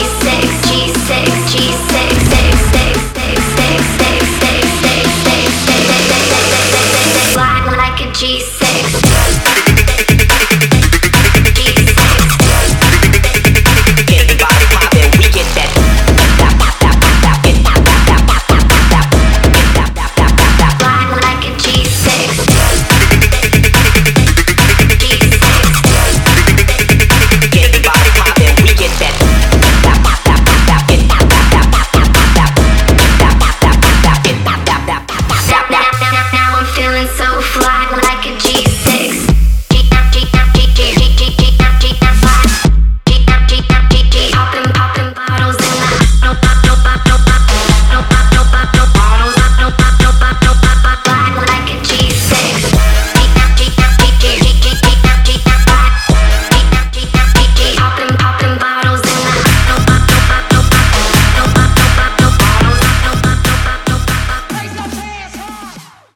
[0.00, 0.39] He said.